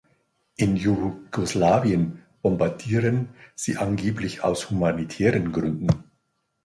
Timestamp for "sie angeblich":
3.53-4.43